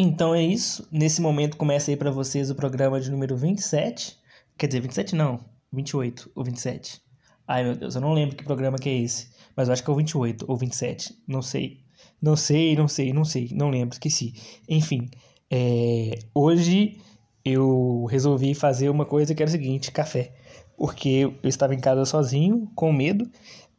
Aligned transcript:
Então 0.00 0.32
é 0.32 0.40
isso. 0.40 0.86
Nesse 0.92 1.20
momento 1.20 1.56
começa 1.56 1.90
aí 1.90 1.96
para 1.96 2.08
vocês 2.08 2.50
o 2.50 2.54
programa 2.54 3.00
de 3.00 3.10
número 3.10 3.36
27. 3.36 4.16
Quer 4.56 4.68
dizer, 4.68 4.80
27 4.80 5.16
não, 5.16 5.40
28 5.72 6.30
ou 6.36 6.44
27. 6.44 7.02
Ai 7.48 7.64
meu 7.64 7.74
Deus, 7.74 7.96
eu 7.96 8.00
não 8.00 8.12
lembro 8.12 8.36
que 8.36 8.44
programa 8.44 8.78
que 8.78 8.88
é 8.88 8.96
esse. 8.96 9.28
Mas 9.56 9.66
eu 9.66 9.72
acho 9.72 9.82
que 9.82 9.90
é 9.90 9.92
o 9.92 9.96
28 9.96 10.44
ou 10.46 10.56
27. 10.56 11.18
Não 11.26 11.42
sei. 11.42 11.80
Não 12.22 12.36
sei, 12.36 12.76
não 12.76 12.86
sei, 12.86 13.12
não 13.12 13.24
sei. 13.24 13.50
Não 13.52 13.70
lembro, 13.70 13.94
esqueci. 13.94 14.34
Enfim, 14.68 15.10
é... 15.50 16.16
hoje 16.32 17.00
eu 17.44 18.04
resolvi 18.08 18.54
fazer 18.54 18.90
uma 18.90 19.04
coisa 19.04 19.34
que 19.34 19.42
era 19.42 19.48
o 19.48 19.52
seguinte: 19.52 19.90
café. 19.90 20.32
Porque 20.76 21.28
eu 21.42 21.48
estava 21.48 21.74
em 21.74 21.80
casa 21.80 22.04
sozinho, 22.04 22.70
com 22.76 22.92
medo. 22.92 23.28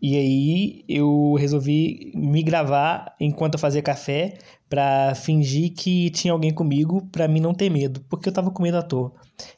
E 0.02 0.16
aí 0.16 0.84
eu 0.88 1.36
resolvi 1.38 2.12
me 2.16 2.42
gravar 2.42 3.16
enquanto 3.20 3.56
eu 3.56 3.60
fazia 3.60 3.82
café 3.82 4.38
para 4.70 5.14
fingir 5.16 5.74
que 5.74 6.10
tinha 6.12 6.32
alguém 6.32 6.54
comigo 6.54 7.02
para 7.12 7.28
mim 7.28 7.40
não 7.40 7.54
ter 7.54 7.70
medo, 7.70 8.02
porque 8.10 8.30
eu 8.30 8.34
tava 8.34 8.52
com 8.52 8.64
medo 8.64 8.78
à 8.78 8.82
toa. 8.82 9.12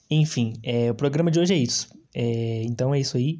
Enfim, 0.10 0.54
é, 0.64 0.90
o 0.90 0.96
programa 0.96 1.30
de 1.30 1.40
hoje 1.40 1.54
é 1.54 1.58
isso. 1.58 1.90
É, 2.16 2.64
então 2.64 2.94
é 2.94 3.00
isso 3.00 3.18
aí. 3.18 3.40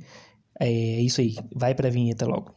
É, 0.60 0.68
é 0.68 1.02
isso 1.02 1.22
aí. 1.22 1.36
Vai 1.56 1.74
pra 1.74 1.90
vinheta 1.90 2.26
logo. 2.26 2.56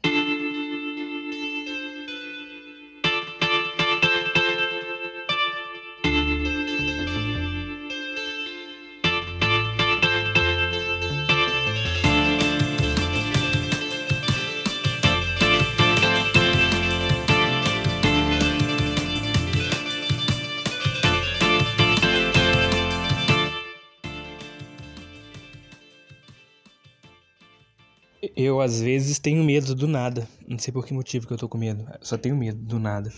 Eu, 28.45 28.61
às 28.61 28.78
vezes, 28.78 29.19
tenho 29.19 29.42
medo 29.42 29.75
do 29.75 29.89
nada. 29.89 30.28
Não 30.47 30.59
sei 30.59 30.70
por 30.70 30.84
que 30.84 30.92
motivo 30.92 31.27
que 31.27 31.33
eu 31.33 31.39
tô 31.39 31.48
com 31.48 31.56
medo. 31.56 31.87
só 32.03 32.19
tenho 32.19 32.37
medo 32.37 32.61
do 32.61 32.78
nada. 32.78 33.11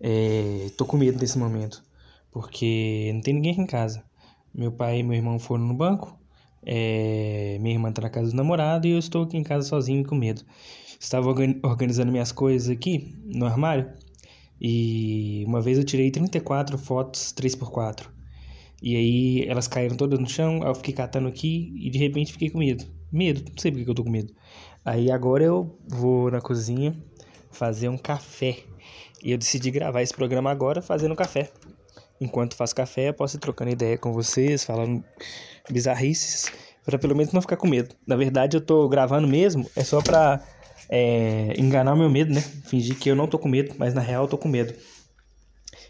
É, 0.00 0.70
tô 0.78 0.86
com 0.86 0.96
medo 0.96 1.18
nesse 1.20 1.38
momento. 1.38 1.84
Porque 2.30 3.10
não 3.12 3.20
tem 3.20 3.34
ninguém 3.34 3.52
aqui 3.52 3.60
em 3.60 3.66
casa. 3.66 4.02
Meu 4.54 4.72
pai 4.72 5.00
e 5.00 5.02
meu 5.02 5.14
irmão 5.14 5.38
foram 5.38 5.64
no 5.64 5.74
banco. 5.74 6.18
É, 6.64 7.58
minha 7.60 7.74
irmã 7.74 7.92
tá 7.92 8.00
na 8.00 8.08
casa 8.08 8.30
do 8.30 8.36
namorado 8.36 8.86
e 8.86 8.92
eu 8.92 8.98
estou 8.98 9.24
aqui 9.24 9.36
em 9.36 9.42
casa 9.42 9.68
sozinho 9.68 10.06
com 10.06 10.14
medo. 10.14 10.42
Estava 10.98 11.28
organizando 11.62 12.10
minhas 12.10 12.32
coisas 12.32 12.70
aqui 12.70 13.14
no 13.26 13.44
armário. 13.44 13.92
E 14.58 15.44
uma 15.46 15.60
vez 15.60 15.76
eu 15.76 15.84
tirei 15.84 16.10
34 16.10 16.78
fotos 16.78 17.34
3x4. 17.36 18.06
E 18.82 18.96
aí 18.96 19.44
elas 19.48 19.68
caíram 19.68 19.96
todas 19.96 20.18
no 20.18 20.28
chão, 20.28 20.62
eu 20.62 20.74
fiquei 20.74 20.94
catando 20.94 21.28
aqui 21.28 21.74
e 21.76 21.90
de 21.90 21.98
repente 21.98 22.32
fiquei 22.32 22.48
com 22.48 22.58
medo. 22.58 23.01
Medo, 23.12 23.42
não 23.46 23.58
sei 23.58 23.70
porque 23.70 23.90
eu 23.90 23.94
tô 23.94 24.02
com 24.02 24.10
medo. 24.10 24.32
Aí 24.84 25.10
agora 25.10 25.44
eu 25.44 25.78
vou 25.86 26.30
na 26.30 26.40
cozinha 26.40 26.96
fazer 27.50 27.88
um 27.88 27.98
café. 27.98 28.58
E 29.22 29.30
eu 29.30 29.38
decidi 29.38 29.70
gravar 29.70 30.00
esse 30.02 30.14
programa 30.14 30.50
agora 30.50 30.80
fazendo 30.80 31.14
café. 31.14 31.50
Enquanto 32.18 32.56
faço 32.56 32.74
café, 32.74 33.10
eu 33.10 33.14
posso 33.14 33.36
ir 33.36 33.40
trocando 33.40 33.70
ideia 33.70 33.98
com 33.98 34.12
vocês, 34.12 34.64
falando 34.64 35.04
bizarrices, 35.70 36.50
para 36.84 36.98
pelo 36.98 37.14
menos 37.14 37.32
não 37.32 37.42
ficar 37.42 37.56
com 37.56 37.68
medo. 37.68 37.94
Na 38.06 38.16
verdade, 38.16 38.56
eu 38.56 38.60
tô 38.60 38.88
gravando 38.88 39.28
mesmo, 39.28 39.68
é 39.76 39.84
só 39.84 40.00
pra 40.00 40.42
é, 40.88 41.52
enganar 41.58 41.92
o 41.92 41.96
meu 41.98 42.08
medo, 42.08 42.32
né? 42.32 42.40
Fingir 42.40 42.98
que 42.98 43.10
eu 43.10 43.16
não 43.16 43.26
tô 43.26 43.38
com 43.38 43.48
medo, 43.48 43.74
mas 43.76 43.92
na 43.92 44.00
real 44.00 44.24
eu 44.24 44.28
tô 44.28 44.38
com 44.38 44.48
medo. 44.48 44.74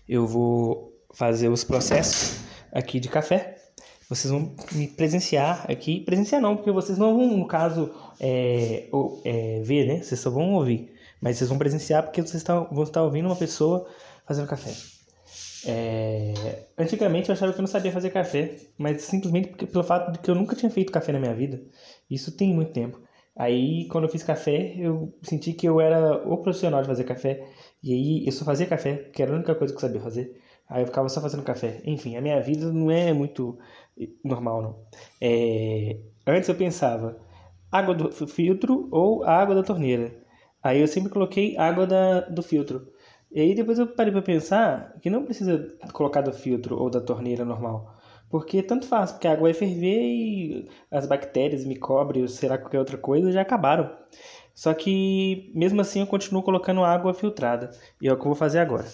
Eu 0.09 0.27
vou 0.27 0.93
fazer 1.15 1.49
os 1.49 1.63
processos 1.63 2.41
aqui 2.73 2.99
de 2.99 3.09
café 3.09 3.62
vocês 4.15 4.31
vão 4.31 4.53
me 4.73 4.87
presenciar 4.89 5.65
aqui. 5.71 6.01
Presenciar 6.01 6.41
não, 6.41 6.57
porque 6.57 6.71
vocês 6.71 6.99
não 6.99 7.17
vão, 7.17 7.37
no 7.37 7.47
caso, 7.47 7.91
é, 8.21 8.87
ou, 8.93 9.21
é, 9.25 9.61
ver, 9.63 9.87
né? 9.87 10.03
Vocês 10.03 10.21
só 10.21 10.31
vão 10.31 10.53
ouvir. 10.55 10.93
Mas 11.21 11.39
vocês 11.39 11.49
vão 11.49 11.59
presenciar 11.59 12.03
porque 12.03 12.21
vocês 12.21 12.43
vão 12.43 12.83
estar 12.83 13.03
ouvindo 13.03 13.27
uma 13.27 13.37
pessoa 13.37 13.87
fazendo 14.27 14.49
café. 14.49 14.73
É... 15.65 16.65
Antigamente 16.77 17.29
eu 17.29 17.35
achava 17.35 17.53
que 17.53 17.59
eu 17.59 17.63
não 17.63 17.69
sabia 17.69 17.93
fazer 17.93 18.11
café, 18.11 18.57
mas 18.77 19.03
simplesmente 19.03 19.49
porque, 19.49 19.67
pelo 19.67 19.85
fato 19.85 20.13
de 20.13 20.19
que 20.19 20.31
eu 20.31 20.35
nunca 20.35 20.57
tinha 20.57 20.71
feito 20.71 20.93
café 20.93 21.13
na 21.13 21.21
minha 21.21 21.35
vida. 21.35 21.63
Isso 22.11 22.33
tem 22.33 22.53
muito 22.55 22.73
tempo. 22.73 23.01
Aí, 23.35 23.87
quando 23.89 24.05
eu 24.05 24.11
fiz 24.11 24.23
café, 24.23 24.75
eu 24.77 25.15
senti 25.23 25.53
que 25.55 25.67
eu 25.67 25.81
era 25.81 26.29
o 26.29 26.37
profissional 26.39 26.83
de 26.83 26.89
fazer 26.89 27.05
café. 27.05 27.47
E 27.83 27.93
aí, 27.93 28.27
eu 28.27 28.33
só 28.33 28.45
fazia 28.45 28.67
café, 28.67 28.97
que 29.13 29.23
era 29.23 29.33
a 29.33 29.37
única 29.37 29.55
coisa 29.55 29.73
que 29.73 29.79
eu 29.79 29.81
sabia 29.81 30.01
fazer. 30.01 30.42
Aí 30.73 30.83
eu 30.83 30.87
ficava 30.87 31.09
só 31.11 31.21
fazendo 31.21 31.43
café. 31.43 31.83
Enfim, 31.85 32.17
a 32.17 32.21
minha 32.23 32.41
vida 32.41 32.73
não 32.73 32.91
é 32.91 33.13
muito 33.13 33.59
normal, 34.25 34.63
não. 34.63 34.87
É, 35.21 35.99
antes 36.27 36.49
eu 36.49 36.55
pensava 36.55 37.19
água 37.71 37.95
do 37.95 38.11
filtro 38.27 38.89
ou 38.91 39.23
água 39.23 39.55
da 39.55 39.63
torneira. 39.63 40.15
Aí 40.63 40.81
eu 40.81 40.89
sempre 40.89 41.11
coloquei 41.13 41.57
água 41.59 41.87
da, 41.87 42.21
do 42.21 42.43
filtro. 42.43 42.89
E 43.31 43.41
aí 43.41 43.55
depois 43.55 43.79
eu 43.79 43.87
parei 43.87 44.13
para 44.13 44.23
pensar 44.23 44.97
que 45.03 45.11
não 45.11 45.25
precisa 45.25 45.77
colocar 45.93 46.23
do 46.23 46.33
filtro 46.33 46.79
ou 46.79 46.89
da 46.89 47.01
torneira 47.03 47.45
normal. 47.45 47.95
Porque 48.31 48.63
tanto 48.63 48.87
faz, 48.87 49.13
porque 49.13 49.29
a 49.29 49.33
água 49.33 49.45
vai 49.45 49.55
ferver 49.55 50.01
e 50.03 50.69
as 50.91 51.07
bactérias, 51.07 51.67
micróbios, 51.67 52.35
será 52.37 52.57
qualquer 52.57 52.79
outra 52.79 52.97
coisa 52.97 53.31
já 53.31 53.43
acabaram. 53.43 53.95
Só 54.55 54.73
que 54.73 55.53
mesmo 55.55 55.83
assim 55.83 56.01
eu 56.01 56.07
continuo 56.07 56.43
colocando 56.43 56.83
água 56.83 57.13
filtrada. 57.13 57.71
E 58.01 58.09
é 58.09 58.13
o 58.13 58.17
que 58.17 58.23
eu 58.23 58.27
vou 58.29 58.35
fazer 58.35 58.59
agora. 58.59 58.87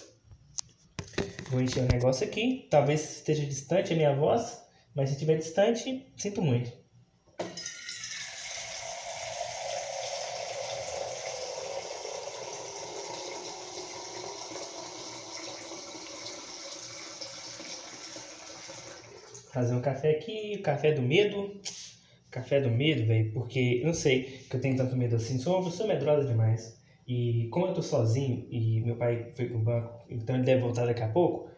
Vou 1.49 1.59
encher 1.59 1.81
o 1.81 1.85
um 1.85 1.87
negócio 1.87 2.27
aqui. 2.27 2.67
Talvez 2.69 3.17
esteja 3.17 3.43
distante 3.43 3.93
a 3.93 3.95
minha 3.95 4.15
voz. 4.15 4.61
Mas 4.95 5.09
se 5.09 5.15
estiver 5.15 5.37
distante, 5.37 6.05
sinto 6.15 6.41
muito. 6.41 6.71
Fazer 19.51 19.73
um 19.73 19.81
café 19.81 20.11
aqui, 20.11 20.59
café 20.59 20.93
do 20.93 21.01
medo. 21.01 21.59
Café 22.29 22.61
do 22.61 22.69
medo, 22.69 23.07
velho, 23.07 23.33
porque 23.33 23.79
eu 23.81 23.87
não 23.87 23.93
sei 23.95 24.45
que 24.47 24.55
eu 24.55 24.61
tenho 24.61 24.77
tanto 24.77 24.95
medo 24.95 25.15
assim. 25.15 25.39
Sou 25.39 25.59
uma 25.59 25.69
pessoa 25.69 25.87
medrosa 25.87 26.27
demais. 26.27 26.78
E 27.09 27.47
como 27.49 27.65
eu 27.65 27.73
tô 27.73 27.81
sozinho 27.81 28.47
e 28.49 28.81
meu 28.81 28.95
pai 28.95 29.31
foi 29.35 29.47
pro 29.47 29.59
banco, 29.59 30.05
então 30.09 30.35
ele 30.35 30.45
deve 30.45 30.61
voltar 30.61 30.85
daqui 30.85 31.01
a 31.01 31.09
pouco, 31.09 31.49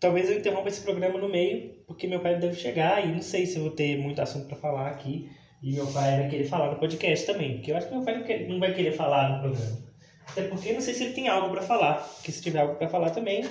Talvez 0.00 0.30
eu 0.30 0.38
interrompa 0.38 0.70
esse 0.70 0.80
programa 0.80 1.18
no 1.18 1.28
meio, 1.28 1.74
porque 1.86 2.06
meu 2.06 2.20
pai 2.20 2.38
deve 2.38 2.54
chegar 2.56 3.06
e 3.06 3.12
não 3.12 3.20
sei 3.20 3.44
se 3.44 3.58
eu 3.58 3.64
vou 3.64 3.72
ter 3.72 3.98
muito 3.98 4.22
assunto 4.22 4.46
para 4.46 4.56
falar 4.56 4.88
aqui. 4.88 5.30
E 5.62 5.74
meu 5.74 5.86
pai 5.88 6.20
vai 6.20 6.28
querer 6.30 6.44
falar 6.44 6.72
no 6.72 6.78
podcast 6.78 7.26
também, 7.26 7.56
porque 7.56 7.70
eu 7.70 7.76
acho 7.76 7.86
que 7.86 7.94
meu 7.94 8.02
pai 8.02 8.46
não 8.48 8.58
vai 8.58 8.72
querer 8.72 8.92
falar 8.92 9.28
no 9.28 9.40
programa. 9.42 9.76
Até 10.26 10.44
porque 10.44 10.72
não 10.72 10.80
sei 10.80 10.94
se 10.94 11.04
ele 11.04 11.12
tem 11.12 11.28
algo 11.28 11.50
para 11.50 11.60
falar, 11.60 11.96
porque 11.96 12.32
se 12.32 12.40
tiver 12.40 12.60
algo 12.60 12.76
para 12.76 12.88
falar 12.88 13.10
também, 13.10 13.44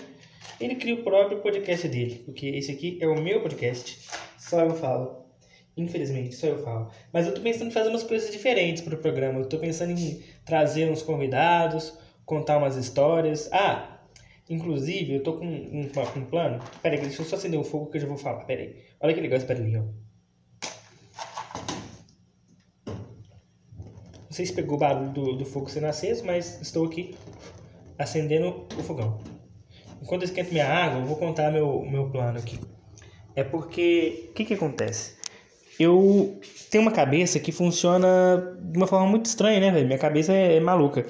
ele 0.59 0.73
cria 0.73 0.95
o 0.95 1.03
próprio 1.03 1.39
podcast 1.39 1.87
dele, 1.87 2.23
porque 2.25 2.47
esse 2.47 2.71
aqui 2.71 2.97
é 2.99 3.07
o 3.07 3.21
meu 3.21 3.41
podcast. 3.43 3.99
Só 4.39 4.61
eu 4.61 4.73
falo. 4.73 5.28
Infelizmente, 5.79 6.35
só 6.35 6.47
eu 6.47 6.63
falo. 6.63 6.89
Mas 7.13 7.25
eu 7.25 7.33
tô 7.33 7.41
pensando 7.41 7.67
em 7.67 7.71
fazer 7.71 7.89
umas 7.89 8.03
coisas 8.03 8.31
diferentes 8.31 8.83
pro 8.83 8.97
programa. 8.97 9.39
Eu 9.39 9.45
tô 9.45 9.57
pensando 9.57 9.91
em 9.91 10.21
trazer 10.45 10.91
uns 10.91 11.01
convidados, 11.01 11.97
contar 12.25 12.57
umas 12.57 12.75
histórias. 12.75 13.49
Ah, 13.51 13.95
Inclusive, 14.49 15.13
eu 15.13 15.21
tô 15.21 15.33
com 15.33 15.45
um, 15.45 15.81
um, 15.81 16.25
plano. 16.25 16.59
Pera 16.81 16.95
aí, 16.95 17.01
deixa 17.01 17.21
eu 17.21 17.25
só 17.25 17.35
acender 17.35 17.59
o 17.59 17.63
fogo 17.63 17.91
que 17.91 17.97
eu 17.97 18.01
já 18.01 18.07
vou 18.07 18.17
falar. 18.17 18.45
Pera 18.45 18.61
aí. 18.61 18.83
Olha 18.99 19.13
que 19.13 19.21
legal 19.21 19.37
esse 19.37 19.45
barulhinho, 19.45 19.93
ó. 19.95 20.09
Não 24.23 24.31
sei 24.31 24.47
se 24.47 24.53
pegou 24.53 24.75
o 24.75 24.79
barulho 24.79 25.11
do, 25.11 25.35
do 25.37 25.45
fogo 25.45 25.69
sendo 25.69 25.85
aceso, 25.85 26.25
mas 26.25 26.59
estou 26.61 26.87
aqui 26.87 27.15
acendendo 27.95 28.65
o 28.75 28.81
fogão. 28.81 29.19
Enquanto 30.01 30.23
eu 30.23 30.25
esquento 30.25 30.51
minha 30.51 30.67
água, 30.67 30.99
eu 30.99 31.05
vou 31.05 31.17
contar 31.17 31.51
meu, 31.51 31.85
meu 31.85 32.09
plano 32.09 32.39
aqui. 32.39 32.59
É 33.35 33.43
porque, 33.43 34.29
o 34.31 34.33
que 34.33 34.45
que 34.45 34.53
acontece? 34.55 35.18
Eu 35.79 36.39
tenho 36.69 36.83
uma 36.83 36.91
cabeça 36.91 37.39
que 37.39 37.51
funciona 37.51 38.57
de 38.61 38.77
uma 38.77 38.85
forma 38.87 39.07
muito 39.07 39.25
estranha, 39.25 39.59
né, 39.59 39.71
velho? 39.71 39.87
Minha 39.87 39.99
cabeça 39.99 40.33
é, 40.33 40.57
é 40.57 40.59
maluca. 40.59 41.05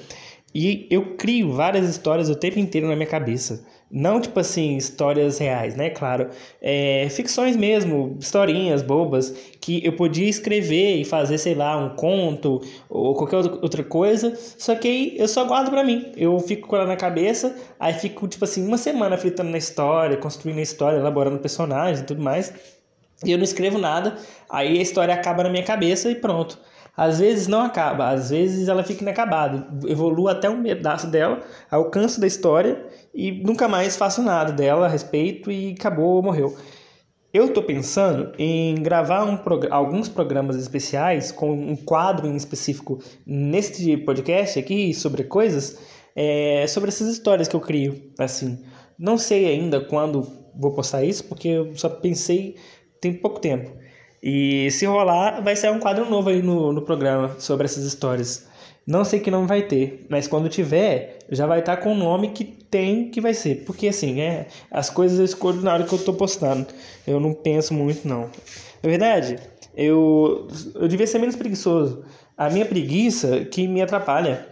E 0.54 0.86
eu 0.90 1.16
crio 1.16 1.52
várias 1.52 1.88
histórias 1.88 2.28
o 2.28 2.34
tempo 2.34 2.58
inteiro 2.58 2.88
na 2.88 2.96
minha 2.96 3.08
cabeça. 3.08 3.64
Não, 3.90 4.20
tipo 4.20 4.38
assim, 4.38 4.76
histórias 4.76 5.38
reais, 5.38 5.74
né? 5.74 5.90
Claro. 5.90 6.28
É, 6.62 7.08
ficções 7.10 7.56
mesmo, 7.56 8.16
historinhas 8.20 8.82
bobas, 8.82 9.30
que 9.60 9.84
eu 9.84 9.92
podia 9.94 10.28
escrever 10.28 10.96
e 10.96 11.04
fazer, 11.04 11.38
sei 11.38 11.54
lá, 11.54 11.76
um 11.76 11.96
conto 11.96 12.60
ou 12.88 13.14
qualquer 13.14 13.36
outra 13.36 13.82
coisa. 13.82 14.36
Só 14.36 14.74
que 14.76 14.86
aí 14.86 15.14
eu 15.18 15.26
só 15.26 15.44
guardo 15.44 15.70
pra 15.70 15.82
mim. 15.84 16.12
Eu 16.16 16.38
fico 16.38 16.68
com 16.68 16.76
ela 16.76 16.86
na 16.86 16.96
cabeça, 16.96 17.56
aí 17.78 17.92
fico, 17.94 18.28
tipo 18.28 18.44
assim, 18.44 18.64
uma 18.66 18.78
semana 18.78 19.16
fritando 19.16 19.50
na 19.50 19.58
história, 19.58 20.16
construindo 20.16 20.58
a 20.58 20.62
história, 20.62 20.98
elaborando 20.98 21.38
personagens 21.38 22.00
e 22.00 22.04
tudo 22.04 22.22
mais. 22.22 22.52
E 23.24 23.32
eu 23.32 23.38
não 23.38 23.44
escrevo 23.44 23.78
nada, 23.78 24.16
aí 24.48 24.78
a 24.78 24.82
história 24.82 25.12
acaba 25.12 25.42
na 25.42 25.50
minha 25.50 25.64
cabeça 25.64 26.10
e 26.10 26.14
pronto. 26.14 26.58
Às 26.96 27.18
vezes 27.18 27.46
não 27.46 27.62
acaba, 27.62 28.10
às 28.10 28.30
vezes 28.30 28.68
ela 28.68 28.82
fica 28.82 29.02
inacabada. 29.02 29.66
Evoluo 29.86 30.28
até 30.28 30.50
um 30.50 30.62
pedaço 30.62 31.06
dela, 31.06 31.40
alcanço 31.70 32.20
da 32.20 32.26
história 32.26 32.84
e 33.14 33.30
nunca 33.30 33.68
mais 33.68 33.96
faço 33.96 34.22
nada 34.22 34.52
dela 34.52 34.86
a 34.86 34.88
respeito 34.88 35.50
e 35.50 35.74
acabou, 35.78 36.22
morreu. 36.22 36.56
Eu 37.32 37.46
estou 37.46 37.62
pensando 37.62 38.32
em 38.36 38.74
gravar 38.74 39.22
um 39.24 39.36
prog 39.36 39.68
alguns 39.70 40.08
programas 40.08 40.56
especiais 40.56 41.30
com 41.30 41.52
um 41.52 41.76
quadro 41.76 42.26
em 42.26 42.34
específico 42.34 42.98
neste 43.24 43.96
podcast 43.98 44.58
aqui 44.58 44.92
sobre 44.92 45.22
coisas, 45.24 45.78
é, 46.16 46.66
sobre 46.66 46.88
essas 46.88 47.06
histórias 47.06 47.46
que 47.46 47.54
eu 47.54 47.60
crio. 47.60 48.10
Assim, 48.18 48.58
não 48.98 49.16
sei 49.16 49.46
ainda 49.46 49.80
quando 49.80 50.26
vou 50.54 50.72
postar 50.72 51.04
isso, 51.04 51.24
porque 51.24 51.48
eu 51.48 51.74
só 51.76 51.88
pensei 51.88 52.56
tem 53.00 53.12
pouco 53.12 53.40
tempo. 53.40 53.70
E 54.22 54.70
se 54.70 54.84
rolar, 54.84 55.40
vai 55.40 55.56
sair 55.56 55.70
um 55.70 55.78
quadro 55.78 56.08
novo 56.08 56.28
aí 56.28 56.42
no, 56.42 56.72
no 56.72 56.82
programa 56.82 57.36
sobre 57.38 57.64
essas 57.64 57.84
histórias. 57.84 58.46
Não 58.86 59.04
sei 59.04 59.20
que 59.20 59.30
nome 59.30 59.46
vai 59.46 59.62
ter, 59.62 60.04
mas 60.08 60.26
quando 60.26 60.48
tiver, 60.48 61.18
já 61.30 61.46
vai 61.46 61.60
estar 61.60 61.76
tá 61.76 61.82
com 61.82 61.92
o 61.92 61.94
nome 61.96 62.30
que 62.30 62.44
tem 62.44 63.10
que 63.10 63.20
vai 63.20 63.32
ser. 63.32 63.64
Porque 63.64 63.88
assim, 63.88 64.20
é, 64.20 64.46
as 64.70 64.90
coisas 64.90 65.18
eu 65.18 65.24
escolho 65.24 65.60
na 65.62 65.72
hora 65.72 65.84
que 65.84 65.92
eu 65.92 65.98
tô 65.98 66.12
postando. 66.12 66.66
Eu 67.06 67.20
não 67.20 67.32
penso 67.32 67.72
muito, 67.72 68.06
não. 68.06 68.22
Na 68.82 68.88
verdade, 68.88 69.38
eu, 69.74 70.48
eu 70.74 70.88
devia 70.88 71.06
ser 71.06 71.18
menos 71.18 71.36
preguiçoso. 71.36 72.04
A 72.36 72.50
minha 72.50 72.66
preguiça 72.66 73.44
que 73.44 73.68
me 73.68 73.80
atrapalha, 73.80 74.46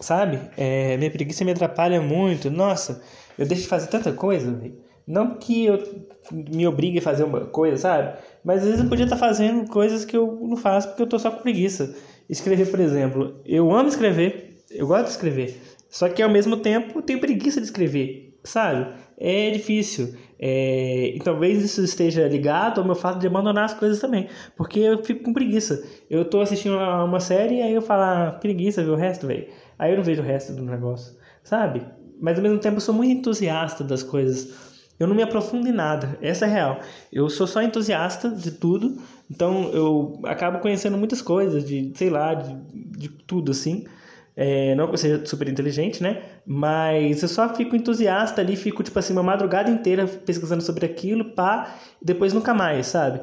sabe? 0.00 0.40
É, 0.56 0.96
minha 0.96 1.10
preguiça 1.10 1.44
me 1.44 1.52
atrapalha 1.52 2.00
muito. 2.00 2.50
Nossa, 2.50 3.02
eu 3.38 3.46
deixo 3.46 3.62
de 3.62 3.68
fazer 3.68 3.88
tanta 3.88 4.12
coisa, 4.12 4.50
véio. 4.52 4.83
Não 5.06 5.34
que 5.34 5.66
eu 5.66 5.78
me 6.32 6.66
obrigue 6.66 6.98
a 6.98 7.02
fazer 7.02 7.24
uma 7.24 7.40
coisa, 7.40 7.76
sabe? 7.76 8.18
Mas 8.42 8.60
às 8.60 8.64
vezes 8.64 8.80
eu 8.82 8.88
podia 8.88 9.04
estar 9.04 9.16
tá 9.16 9.20
fazendo 9.20 9.68
coisas 9.68 10.04
que 10.04 10.16
eu 10.16 10.38
não 10.42 10.56
faço 10.56 10.88
porque 10.88 11.02
eu 11.02 11.06
tô 11.06 11.18
só 11.18 11.30
com 11.30 11.42
preguiça. 11.42 11.94
Escrever, 12.28 12.70
por 12.70 12.80
exemplo, 12.80 13.40
eu 13.44 13.70
amo 13.70 13.88
escrever, 13.88 14.56
eu 14.70 14.86
gosto 14.86 15.04
de 15.04 15.10
escrever, 15.10 15.60
só 15.90 16.08
que 16.08 16.22
ao 16.22 16.30
mesmo 16.30 16.56
tempo 16.56 17.02
tenho 17.02 17.20
preguiça 17.20 17.60
de 17.60 17.66
escrever, 17.66 18.38
sabe? 18.42 18.94
É 19.18 19.50
difícil. 19.50 20.14
É... 20.38 21.12
E 21.14 21.18
talvez 21.20 21.62
isso 21.62 21.82
esteja 21.84 22.26
ligado 22.26 22.80
ao 22.80 22.84
meu 22.84 22.94
fato 22.94 23.18
de 23.18 23.26
abandonar 23.26 23.64
as 23.64 23.74
coisas 23.74 24.00
também, 24.00 24.28
porque 24.56 24.80
eu 24.80 25.04
fico 25.04 25.22
com 25.22 25.32
preguiça. 25.32 25.86
Eu 26.08 26.24
tô 26.24 26.40
assistindo 26.40 26.76
uma 26.76 27.20
série 27.20 27.56
e 27.56 27.62
aí 27.62 27.74
eu 27.74 27.82
falo, 27.82 28.02
ah, 28.02 28.38
preguiça 28.40 28.82
ver 28.82 28.90
o 28.90 28.96
resto, 28.96 29.26
velho. 29.26 29.46
Aí 29.78 29.92
eu 29.92 29.96
não 29.98 30.04
vejo 30.04 30.22
o 30.22 30.24
resto 30.24 30.52
do 30.52 30.62
negócio, 30.62 31.14
sabe? 31.42 31.82
Mas 32.20 32.38
ao 32.38 32.42
mesmo 32.42 32.58
tempo 32.58 32.76
eu 32.76 32.80
sou 32.80 32.94
muito 32.94 33.12
entusiasta 33.12 33.84
das 33.84 34.02
coisas. 34.02 34.73
Eu 34.98 35.06
não 35.06 35.14
me 35.14 35.22
aprofundo 35.22 35.68
em 35.68 35.72
nada, 35.72 36.16
essa 36.22 36.46
é 36.46 36.48
real. 36.48 36.80
Eu 37.12 37.28
sou 37.28 37.46
só 37.46 37.60
entusiasta 37.60 38.30
de 38.30 38.52
tudo, 38.52 38.96
então 39.30 39.70
eu 39.72 40.20
acabo 40.24 40.60
conhecendo 40.60 40.96
muitas 40.96 41.20
coisas, 41.20 41.64
de 41.64 41.92
sei 41.96 42.10
lá, 42.10 42.34
de, 42.34 42.54
de 42.72 43.08
tudo 43.08 43.50
assim. 43.50 43.84
É, 44.36 44.74
não 44.74 44.88
que 44.88 44.94
eu 44.94 44.98
seja 44.98 45.26
super 45.26 45.48
inteligente, 45.48 46.02
né? 46.02 46.22
Mas 46.44 47.22
eu 47.22 47.28
só 47.28 47.54
fico 47.54 47.76
entusiasta 47.76 48.40
ali, 48.40 48.56
fico 48.56 48.82
tipo 48.82 48.98
assim, 48.98 49.12
uma 49.12 49.22
madrugada 49.22 49.70
inteira 49.70 50.06
pesquisando 50.06 50.62
sobre 50.62 50.86
aquilo, 50.86 51.32
pá, 51.34 51.76
e 52.02 52.04
depois 52.04 52.32
nunca 52.32 52.52
mais, 52.52 52.86
sabe? 52.86 53.20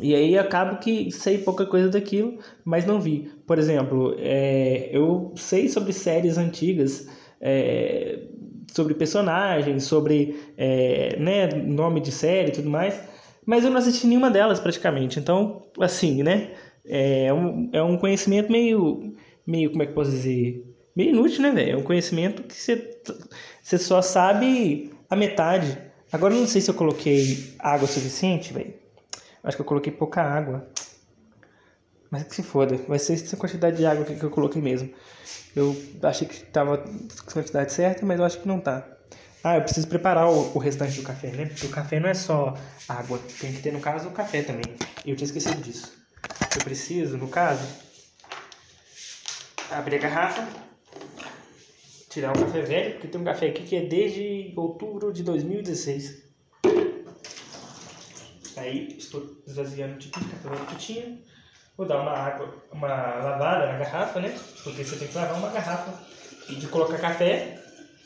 E 0.00 0.14
aí 0.14 0.36
acabo 0.36 0.78
que 0.78 1.10
sei 1.10 1.38
pouca 1.38 1.64
coisa 1.64 1.88
daquilo, 1.88 2.38
mas 2.64 2.84
não 2.84 3.00
vi. 3.00 3.30
Por 3.46 3.58
exemplo, 3.58 4.14
é, 4.18 4.90
eu 4.92 5.32
sei 5.34 5.68
sobre 5.68 5.92
séries 5.92 6.36
antigas, 6.36 7.08
é, 7.40 8.20
sobre 8.72 8.94
personagens, 8.94 9.84
sobre 9.84 10.38
é, 10.56 11.16
né, 11.18 11.46
nome 11.48 12.00
de 12.00 12.12
série 12.12 12.48
e 12.48 12.52
tudo 12.52 12.70
mais, 12.70 13.00
mas 13.44 13.64
eu 13.64 13.70
não 13.70 13.78
assisti 13.78 14.06
nenhuma 14.06 14.30
delas 14.30 14.60
praticamente. 14.60 15.18
Então, 15.18 15.62
assim, 15.80 16.22
né? 16.22 16.50
É 16.84 17.32
um, 17.32 17.70
é 17.72 17.82
um 17.82 17.98
conhecimento 17.98 18.50
meio, 18.50 19.14
meio, 19.46 19.70
como 19.70 19.82
é 19.82 19.86
que 19.86 19.92
posso 19.92 20.10
dizer? 20.10 20.64
Meio 20.96 21.10
inútil, 21.10 21.42
né, 21.42 21.50
velho? 21.50 21.72
É 21.72 21.76
um 21.76 21.82
conhecimento 21.82 22.42
que 22.42 22.54
você, 22.54 23.00
você 23.62 23.78
só 23.78 24.00
sabe 24.00 24.90
a 25.08 25.16
metade. 25.16 25.78
Agora, 26.10 26.34
eu 26.34 26.40
não 26.40 26.46
sei 26.46 26.60
se 26.60 26.70
eu 26.70 26.74
coloquei 26.74 27.54
água 27.58 27.86
suficiente, 27.86 28.52
velho. 28.52 28.74
Acho 29.42 29.56
que 29.56 29.60
eu 29.60 29.66
coloquei 29.66 29.92
pouca 29.92 30.22
água. 30.22 30.68
Mas 32.10 32.24
que 32.24 32.34
se 32.34 32.42
foda, 32.42 32.76
vai 32.88 32.98
ser 32.98 33.14
essa 33.14 33.36
quantidade 33.36 33.76
de 33.76 33.86
água 33.86 34.04
que 34.04 34.22
eu 34.22 34.30
coloquei 34.30 34.62
mesmo. 34.62 34.90
Eu 35.54 35.76
achei 36.02 36.26
que 36.26 36.34
estava 36.34 36.78
com 36.78 37.30
a 37.30 37.32
quantidade 37.32 37.72
certa, 37.72 38.06
mas 38.06 38.18
eu 38.18 38.24
acho 38.24 38.40
que 38.40 38.48
não 38.48 38.60
tá. 38.60 38.86
Ah, 39.42 39.56
eu 39.56 39.62
preciso 39.62 39.86
preparar 39.86 40.28
o, 40.28 40.56
o 40.56 40.58
restante 40.58 40.96
do 40.96 41.02
café, 41.02 41.30
né? 41.30 41.46
Porque 41.46 41.66
o 41.66 41.70
café 41.70 42.00
não 42.00 42.08
é 42.08 42.14
só 42.14 42.54
água, 42.88 43.20
tem 43.40 43.52
que 43.52 43.62
ter, 43.62 43.72
no 43.72 43.80
caso, 43.80 44.08
o 44.08 44.12
café 44.12 44.42
também. 44.42 44.74
Eu 45.06 45.14
tinha 45.16 45.26
esquecido 45.26 45.60
disso. 45.60 45.92
Eu 46.56 46.64
preciso, 46.64 47.16
no 47.16 47.28
caso, 47.28 47.66
abrir 49.70 49.96
a 49.96 49.98
garrafa, 50.00 50.48
tirar 52.08 52.36
o 52.36 52.40
café 52.40 52.62
velho, 52.62 52.92
porque 52.94 53.08
tem 53.08 53.20
um 53.20 53.24
café 53.24 53.48
aqui 53.48 53.62
que 53.62 53.76
é 53.76 53.86
desde 53.86 54.52
outubro 54.56 55.12
de 55.12 55.22
2016. 55.22 56.24
Aí 58.56 58.96
estou 58.98 59.40
esvaziando 59.46 59.94
o 59.94 59.98
de 59.98 60.08
café 60.08 60.64
que 60.68 60.76
tinha. 60.76 61.18
Vou 61.78 61.86
dar 61.86 62.00
uma 62.00 62.10
água, 62.10 62.52
uma 62.72 62.88
lavada 62.88 63.66
na 63.66 63.78
garrafa, 63.78 64.18
né? 64.18 64.36
Porque 64.64 64.82
você 64.82 64.96
tem 64.96 65.06
que 65.06 65.14
lavar 65.14 65.38
uma 65.38 65.50
garrafa 65.50 65.96
de 66.48 66.66
colocar 66.66 66.98
café 66.98 67.62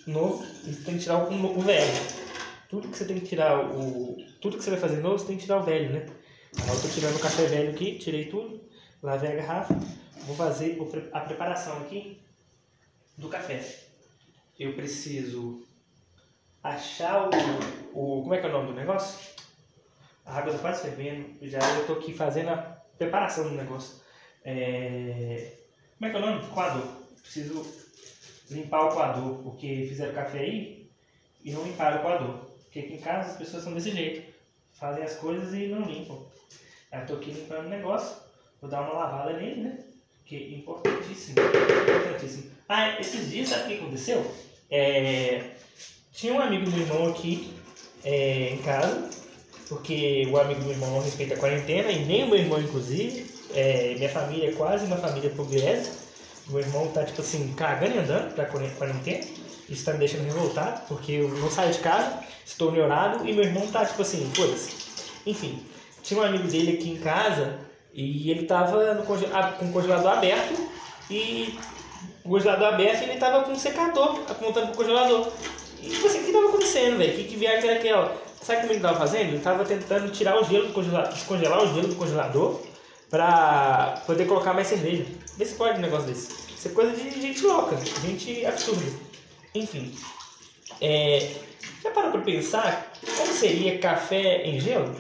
novo 0.07 0.45
e 0.67 0.75
você 0.75 0.85
tem 0.85 0.99
que 0.99 1.05
tirar 1.05 1.17
o, 1.17 1.59
o, 1.59 1.61
velho. 1.63 1.91
Tudo 2.69 2.89
que 2.89 2.99
você 2.99 3.07
tem 3.07 3.19
que 3.19 3.25
tirar, 3.25 3.65
o, 3.65 4.15
tudo 4.43 4.59
que 4.59 4.63
você 4.63 4.73
vai 4.73 4.79
fazer 4.79 4.99
novo, 4.99 5.19
você 5.19 5.29
tem 5.29 5.39
que 5.39 5.45
tirar 5.45 5.57
o 5.57 5.63
velho, 5.63 5.91
né? 5.91 6.07
Agora 6.59 6.77
eu 6.77 6.83
tô 6.83 6.89
tirando 6.89 7.17
o 7.17 7.19
café 7.19 7.47
velho 7.47 7.71
aqui, 7.71 7.99
tirei 7.99 8.27
tudo, 8.27 8.63
lavei 9.03 9.33
a 9.33 9.37
garrafa, 9.37 9.75
vou 10.27 10.37
fazer 10.37 10.79
a 11.11 11.21
preparação 11.21 11.79
aqui 11.79 12.21
do 13.17 13.31
café. 13.31 13.65
Eu 14.61 14.75
preciso 14.75 15.67
achar 16.63 17.27
o, 17.27 17.31
o. 17.95 18.21
Como 18.21 18.35
é 18.35 18.39
que 18.39 18.47
é 18.47 18.51
o 18.51 18.53
nome 18.53 18.67
do 18.67 18.75
negócio? 18.75 19.19
A 20.27 20.41
água 20.41 20.53
tá 20.53 20.59
quase 20.59 20.83
fervendo. 20.83 21.39
Já 21.41 21.59
eu 21.79 21.87
tô 21.87 21.95
aqui 21.95 22.13
fazendo 22.13 22.51
a 22.51 22.82
preparação 23.03 23.45
do 23.45 23.55
negócio. 23.55 23.97
É... 24.45 25.53
Como 25.99 26.09
é 26.09 26.11
que 26.11 26.17
é 26.17 26.21
o 26.21 26.27
nome? 26.27 26.47
Coador. 26.49 26.87
Preciso 27.21 27.67
limpar 28.51 28.87
o 28.87 28.93
coador, 28.93 29.43
porque 29.43 29.87
fizeram 29.89 30.15
café 30.15 30.41
aí 30.41 30.91
e 31.45 31.53
não 31.53 31.65
limparam 31.65 31.99
o 31.99 32.03
coador. 32.03 32.35
Porque 32.65 32.81
aqui 32.81 32.95
em 32.95 32.99
casa 32.99 33.33
as 33.33 33.37
pessoas 33.37 33.65
são 33.65 33.75
desse 33.75 33.91
jeito. 33.91 34.33
Fazem 34.73 35.05
as 35.05 35.15
coisas 35.17 35.53
e 35.55 35.67
não 35.67 35.83
limpam. 35.83 36.27
Eu 36.93 37.07
tô 37.07 37.15
aqui 37.15 37.31
limpando 37.31 37.67
o 37.67 37.71
negócio. 37.71 38.17
Vou 38.61 38.71
dar 38.71 38.83
uma 38.83 38.93
lavada 38.93 39.33
nele, 39.35 39.63
né? 39.63 39.79
Que 40.25 40.37
é 40.37 40.57
importantíssimo. 40.59 41.37
Importantíssimo. 41.41 42.51
Ah, 42.69 43.01
esses 43.01 43.31
dias, 43.31 43.49
sabe 43.49 43.65
o 43.65 43.69
que 43.69 43.83
aconteceu? 43.83 44.35
É... 44.71 45.51
Tinha 46.13 46.35
um 46.35 46.41
amigo 46.41 46.71
do 46.71 46.79
irmão 46.79 47.11
aqui 47.11 47.55
é, 48.05 48.51
em 48.51 48.59
casa 48.59 49.11
porque 49.73 50.29
o 50.31 50.39
amigo 50.39 50.61
do 50.61 50.67
meu 50.67 50.75
irmão 50.75 50.91
não 50.91 51.03
respeita 51.03 51.35
a 51.35 51.39
quarentena, 51.39 51.91
e 51.91 52.05
nem 52.05 52.25
o 52.25 52.27
meu 52.29 52.39
irmão, 52.39 52.61
inclusive. 52.61 53.27
É, 53.55 53.95
minha 53.97 54.09
família 54.11 54.51
é 54.51 54.53
quase 54.53 54.85
uma 54.85 54.97
família 54.97 55.31
pobreza. 55.31 55.91
Meu 56.49 56.61
irmão 56.61 56.89
tá, 56.89 57.05
tipo 57.05 57.23
assim, 57.23 57.55
cagando 57.57 57.97
e 57.97 57.99
andando 57.99 58.35
pra 58.35 58.45
quarentena. 58.45 59.25
Isso 59.69 59.85
tá 59.85 59.93
me 59.93 59.99
deixando 59.99 60.25
revoltado, 60.25 60.83
porque 60.89 61.13
eu 61.13 61.29
não 61.29 61.51
saio 61.51 61.73
de 61.73 61.79
casa, 61.79 62.19
estou 62.45 62.71
neurado, 62.71 63.27
e 63.27 63.33
meu 63.33 63.45
irmão 63.45 63.67
tá, 63.69 63.87
tipo 63.87 64.03
assim, 64.03 64.31
foda-se. 64.35 64.73
Enfim, 65.25 65.63
tinha 66.03 66.21
um 66.21 66.25
amigo 66.25 66.47
dele 66.49 66.77
aqui 66.77 66.91
em 66.91 66.97
casa, 66.97 67.59
e 67.95 68.31
ele 68.31 68.45
tava 68.45 68.93
no 68.93 69.05
conge 69.05 69.25
com 69.59 69.67
o 69.67 69.73
congelador 69.73 70.13
aberto, 70.13 70.69
e 71.11 71.59
o 72.25 72.29
congelador 72.29 72.75
aberto, 72.75 73.03
ele 73.05 73.19
tava 73.19 73.45
com 73.45 73.53
um 73.53 73.59
secador 73.59 74.21
apontando 74.29 74.67
pro 74.69 74.77
congelador. 74.77 75.33
E, 75.81 75.89
tipo 75.89 76.07
assim, 76.07 76.21
o 76.21 76.25
que 76.27 76.33
tava 76.33 76.49
acontecendo, 76.49 76.99
velho? 76.99 77.15
Que, 77.15 77.25
que 77.25 77.37
viagem 77.37 77.71
era 77.71 77.79
aquela? 77.79 78.32
Sabe 78.43 78.59
o 78.59 78.63
que 78.63 78.73
ele 78.73 78.77
estava 78.77 78.99
fazendo? 78.99 79.29
Ele 79.29 79.37
estava 79.37 79.65
tentando 79.65 80.11
tirar 80.11 80.41
o 80.41 80.45
gelo 80.45 80.67
do 80.67 80.73
congelador, 80.73 81.13
descongelar 81.13 81.63
o 81.63 81.75
gelo 81.75 81.89
do 81.89 81.95
congelador 81.95 82.61
para 83.09 84.03
poder 84.05 84.27
colocar 84.27 84.53
mais 84.53 84.67
cerveja. 84.67 85.07
Vê 85.37 85.45
se 85.45 85.55
pode 85.55 85.79
um 85.79 85.83
negócio 85.83 86.09
desse. 86.09 86.53
Isso 86.53 86.69
é 86.69 86.71
coisa 86.73 86.97
de 86.97 87.21
gente 87.21 87.41
louca, 87.43 87.77
gente 88.05 88.45
absurda. 88.45 88.91
Enfim. 89.55 89.95
É, 90.81 91.35
já 91.83 91.91
parou 91.93 92.11
para 92.11 92.23
pensar 92.23 92.93
como 93.17 93.33
seria 93.33 93.79
café 93.79 94.43
em 94.43 94.59
gelo? 94.59 94.93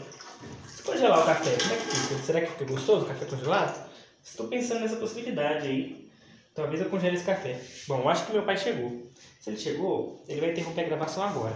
Se 0.68 0.82
congelar 0.84 1.22
o 1.22 1.26
café, 1.26 1.56
como 1.60 1.74
é 1.74 1.76
que 1.76 1.96
fica? 1.96 2.22
Será 2.22 2.40
que 2.42 2.52
fica 2.52 2.64
gostoso 2.64 3.04
o 3.04 3.08
café 3.08 3.24
congelado? 3.24 3.90
Estou 4.22 4.46
pensando 4.46 4.80
nessa 4.80 4.96
possibilidade 4.96 5.66
aí. 5.66 6.08
Talvez 6.54 6.80
eu 6.80 6.88
congele 6.88 7.16
esse 7.16 7.24
café. 7.24 7.60
Bom, 7.88 8.00
eu 8.02 8.08
acho 8.08 8.24
que 8.26 8.32
meu 8.32 8.42
pai 8.42 8.56
chegou. 8.56 9.10
Se 9.40 9.50
ele 9.50 9.58
chegou, 9.58 10.22
ele 10.28 10.40
vai 10.40 10.50
interromper 10.52 10.82
a 10.82 10.88
gravação 10.88 11.24
agora. 11.24 11.54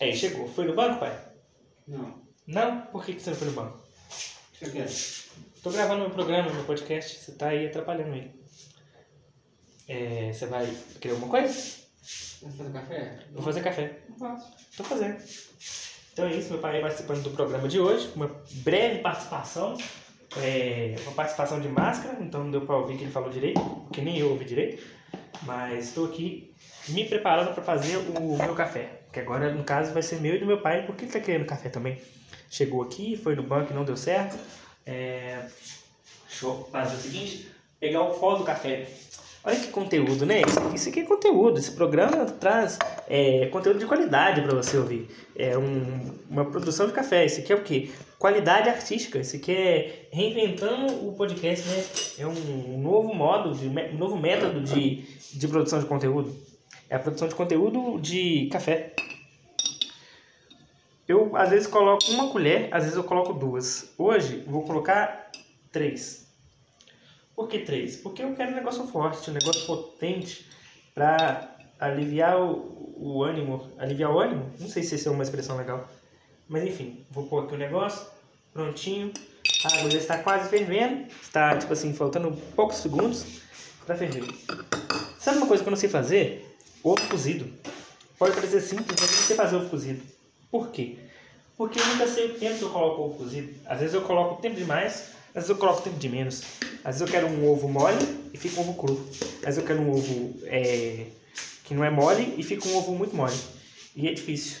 Aí 0.00 0.14
chegou. 0.14 0.48
Foi 0.48 0.64
no 0.66 0.74
banco, 0.74 1.00
pai? 1.00 1.18
Não. 1.86 2.22
Não? 2.46 2.80
Por 2.86 3.04
que, 3.04 3.14
que 3.14 3.22
você 3.22 3.30
não 3.30 3.36
foi 3.36 3.48
no 3.48 3.54
banco? 3.54 3.78
O 3.78 4.58
que 4.58 4.66
você 4.66 4.70
quer? 4.70 4.88
Tô 5.62 5.70
gravando 5.70 6.00
meu 6.02 6.10
programa, 6.10 6.52
meu 6.52 6.64
podcast. 6.64 7.18
Você 7.18 7.32
tá 7.32 7.48
aí 7.48 7.66
atrapalhando 7.66 8.14
ele. 8.14 8.30
É, 9.88 10.32
você 10.32 10.46
vai 10.46 10.66
querer 11.00 11.14
alguma 11.14 11.30
coisa? 11.30 11.54
Vai 12.42 12.52
fazer 12.52 12.72
café? 12.72 13.18
Vou 13.32 13.42
fazer 13.42 13.62
café. 13.62 13.98
Não 14.08 14.18
faço. 14.18 14.52
Tô 14.76 14.84
fazendo. 14.84 15.16
Então 16.12 16.26
é 16.26 16.34
isso, 16.34 16.50
meu 16.50 16.60
pai 16.60 16.80
participando 16.80 17.22
do 17.22 17.30
programa 17.30 17.68
de 17.68 17.78
hoje. 17.80 18.10
Uma 18.14 18.30
breve 18.64 19.00
participação. 19.00 19.76
é, 20.38 20.94
uma 21.02 21.12
participação 21.12 21.60
de 21.60 21.68
máscara, 21.68 22.18
então 22.22 22.44
não 22.44 22.50
deu 22.50 22.60
para 22.66 22.76
ouvir 22.76 22.96
que 22.98 23.04
ele 23.04 23.12
falou 23.12 23.30
direito, 23.30 23.60
porque 23.60 24.00
nem 24.02 24.18
eu 24.18 24.30
ouvi 24.30 24.44
direito. 24.44 24.82
Mas 25.42 25.88
estou 25.88 26.06
aqui 26.06 26.54
me 26.88 27.04
preparando 27.04 27.54
para 27.54 27.62
fazer 27.62 27.96
o 27.96 28.36
meu 28.36 28.54
café, 28.54 29.02
que 29.16 29.20
agora 29.20 29.50
no 29.50 29.64
caso 29.64 29.94
vai 29.94 30.02
ser 30.02 30.20
meu 30.20 30.34
e 30.34 30.38
do 30.38 30.44
meu 30.44 30.60
pai, 30.60 30.84
porque 30.84 31.04
ele 31.04 31.08
está 31.08 31.18
querendo 31.18 31.46
café 31.46 31.70
também. 31.70 31.98
Chegou 32.50 32.82
aqui, 32.82 33.16
foi 33.16 33.34
no 33.34 33.42
banco 33.42 33.72
e 33.72 33.74
não 33.74 33.82
deu 33.82 33.96
certo. 33.96 34.36
É... 34.84 35.46
Deixa 36.28 36.44
eu 36.44 36.68
fazer 36.70 36.96
o 36.96 37.00
seguinte: 37.00 37.50
pegar 37.80 38.02
o 38.02 38.18
pó 38.18 38.34
do 38.34 38.44
café. 38.44 38.86
Olha 39.42 39.56
que 39.56 39.68
conteúdo, 39.68 40.26
né? 40.26 40.42
Isso, 40.42 40.74
isso 40.74 40.88
aqui 40.90 41.00
é 41.00 41.04
conteúdo. 41.04 41.58
Esse 41.58 41.70
programa 41.70 42.26
traz 42.26 42.78
é, 43.08 43.46
conteúdo 43.46 43.78
de 43.78 43.86
qualidade 43.86 44.42
para 44.42 44.54
você 44.54 44.76
ouvir. 44.76 45.08
É 45.34 45.56
um, 45.56 46.14
uma 46.28 46.44
produção 46.44 46.86
de 46.86 46.92
café. 46.92 47.24
Isso 47.24 47.40
aqui 47.40 47.52
é 47.52 47.56
o 47.56 47.62
quê? 47.62 47.88
Qualidade 48.18 48.68
artística. 48.68 49.18
Isso 49.18 49.36
aqui 49.36 49.52
é 49.52 50.08
reinventando 50.10 51.08
o 51.08 51.14
podcast, 51.14 51.66
né? 51.68 51.84
É 52.18 52.26
um 52.26 52.78
novo 52.82 53.14
modo, 53.14 53.54
de, 53.54 53.66
um 53.66 53.96
novo 53.96 54.18
método 54.18 54.60
de, 54.60 55.04
de 55.32 55.48
produção 55.48 55.78
de 55.78 55.86
conteúdo. 55.86 56.36
É 56.90 56.96
a 56.96 56.98
produção 56.98 57.28
de 57.28 57.34
conteúdo 57.34 57.98
de 58.00 58.48
café. 58.52 58.92
Eu 61.08 61.36
às 61.36 61.50
vezes 61.50 61.68
coloco 61.68 62.10
uma 62.10 62.30
colher, 62.30 62.68
às 62.72 62.82
vezes 62.82 62.96
eu 62.96 63.04
coloco 63.04 63.32
duas. 63.32 63.92
Hoje 63.96 64.42
vou 64.46 64.64
colocar 64.64 65.30
três. 65.70 66.26
Por 67.34 67.48
que 67.48 67.60
três? 67.60 67.96
Porque 67.96 68.22
eu 68.22 68.34
quero 68.34 68.52
um 68.52 68.56
negócio 68.56 68.86
forte, 68.88 69.30
um 69.30 69.34
negócio 69.34 69.66
potente 69.66 70.48
para 70.94 71.56
aliviar 71.78 72.40
o, 72.40 72.94
o 72.96 73.22
ânimo. 73.22 73.70
Aliviar 73.78 74.10
o 74.10 74.18
ânimo? 74.18 74.50
Não 74.58 74.68
sei 74.68 74.82
se 74.82 74.96
isso 74.96 75.08
é 75.08 75.12
uma 75.12 75.22
expressão 75.22 75.56
legal. 75.56 75.88
Mas 76.48 76.64
enfim, 76.64 77.06
vou 77.10 77.26
pôr 77.26 77.44
aqui 77.44 77.54
o 77.54 77.58
negócio, 77.58 78.06
prontinho. 78.52 79.12
A 79.64 79.78
água 79.78 79.90
já 79.90 79.98
está 79.98 80.18
quase 80.18 80.48
fervendo. 80.48 81.06
Está, 81.22 81.56
tipo 81.56 81.72
assim, 81.72 81.92
faltando 81.92 82.32
poucos 82.56 82.78
segundos 82.78 83.42
para 83.84 83.94
ferver. 83.94 84.24
Sabe 85.20 85.38
uma 85.38 85.46
coisa 85.46 85.62
que 85.62 85.68
eu 85.68 85.72
não 85.72 85.78
sei 85.78 85.88
fazer? 85.88 86.56
Ovo 86.82 87.06
cozido. 87.08 87.52
Pode 88.18 88.34
parecer 88.34 88.60
simples, 88.60 88.96
mas 89.00 89.10
eu 89.10 89.16
não 89.16 89.24
sei 89.24 89.36
fazer 89.36 89.56
ovo 89.56 89.68
cozido. 89.68 90.15
Por 90.50 90.70
quê? 90.70 90.98
Porque 91.56 91.80
eu 91.80 91.86
nunca 91.86 92.06
sei 92.06 92.26
o 92.26 92.34
tempo 92.38 92.58
que 92.58 92.62
eu 92.64 92.70
coloco 92.70 93.02
ovo 93.02 93.18
cozido. 93.18 93.54
Às 93.66 93.80
vezes 93.80 93.94
eu 93.94 94.02
coloco 94.02 94.42
tempo 94.42 94.56
demais, 94.56 95.12
às 95.28 95.34
vezes 95.34 95.50
eu 95.50 95.56
coloco 95.56 95.82
tempo 95.82 95.98
de 95.98 96.08
menos. 96.08 96.42
Às 96.84 96.98
vezes 96.98 97.00
eu 97.00 97.08
quero 97.08 97.26
um 97.26 97.50
ovo 97.50 97.68
mole 97.68 97.98
e 98.32 98.38
fica 98.38 98.60
um 98.60 98.62
ovo 98.62 98.74
cru. 98.74 99.06
Às 99.38 99.56
vezes 99.56 99.58
eu 99.58 99.64
quero 99.64 99.80
um 99.80 99.90
ovo 99.90 100.38
é, 100.44 101.06
que 101.64 101.74
não 101.74 101.84
é 101.84 101.90
mole 101.90 102.34
e 102.36 102.42
fica 102.42 102.68
um 102.68 102.76
ovo 102.76 102.94
muito 102.94 103.16
mole. 103.16 103.36
E 103.94 104.06
é 104.06 104.12
difícil 104.12 104.60